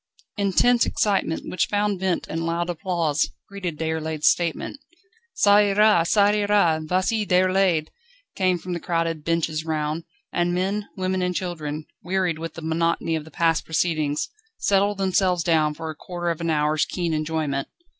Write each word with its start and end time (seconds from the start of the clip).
Intense 0.37 0.87
excitement, 0.87 1.47
which 1.47 1.67
found 1.67 1.99
vent 1.99 2.27
in 2.27 2.43
loud 2.43 2.71
applause, 2.71 3.29
greeted 3.47 3.77
Déroulède's 3.77 4.27
statement. 4.27 4.79
"Ça 5.35 5.57
ira! 5.63 6.03
ça 6.07 6.31
ira! 6.33 6.81
vas 6.83 7.11
y 7.11 7.23
Déroulède!" 7.23 7.89
came 8.35 8.57
from 8.57 8.73
the 8.73 8.79
crowded 8.79 9.23
benches 9.23 9.63
round; 9.63 10.05
and 10.33 10.55
men, 10.55 10.87
women, 10.97 11.21
and 11.21 11.35
children, 11.35 11.85
wearied 12.01 12.39
with 12.39 12.55
the 12.55 12.63
monotony 12.63 13.15
of 13.15 13.25
the 13.25 13.29
past 13.29 13.63
proceedings, 13.63 14.29
settled 14.57 14.97
themselves 14.97 15.43
down 15.43 15.75
for 15.75 15.91
a 15.91 15.95
quarter 15.95 16.29
of 16.31 16.41
an 16.41 16.49
hour's 16.49 16.83
keen 16.87 17.13
enjoyment. 17.13 17.67